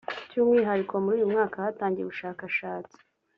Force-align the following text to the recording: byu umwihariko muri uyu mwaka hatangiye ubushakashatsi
byu 0.27 0.39
umwihariko 0.43 0.93
muri 1.03 1.15
uyu 1.17 1.31
mwaka 1.33 1.55
hatangiye 1.65 2.05
ubushakashatsi 2.05 2.99